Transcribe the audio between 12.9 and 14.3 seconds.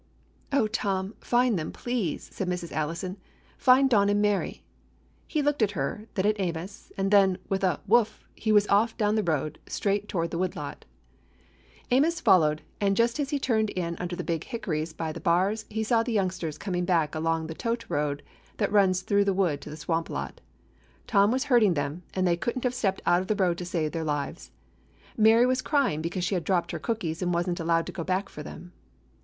just as he turned in under the